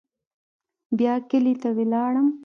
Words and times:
بيا 0.97 1.13
کلي 1.29 1.53
ته 1.61 1.69
ولاړم. 1.77 2.27